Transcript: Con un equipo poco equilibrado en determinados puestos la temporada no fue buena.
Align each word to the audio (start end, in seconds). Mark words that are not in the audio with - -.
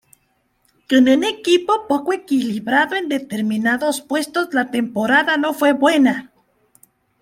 Con 0.89 1.03
un 1.15 1.21
equipo 1.35 1.73
poco 1.91 2.11
equilibrado 2.11 2.95
en 2.95 3.07
determinados 3.07 4.01
puestos 4.01 4.51
la 4.51 4.71
temporada 4.71 5.37
no 5.37 5.53
fue 5.53 5.73
buena. 5.73 6.31